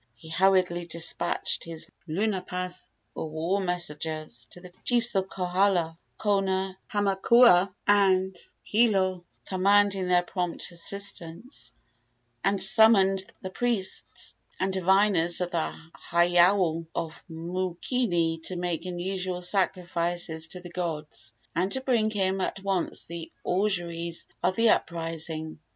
[0.15, 7.71] He hurriedly despatched his lunapais, or war messengers, to the chiefs of Kohala, Kona, Hamakua
[7.85, 11.71] and Hilo, commanding their prompt assistance,
[12.43, 15.71] and summoned the priests and diviners of the
[16.09, 22.63] heiau of Mookini to make unusual sacrifices to the gods and to bring him at
[22.63, 25.59] once the auguries of the uprising.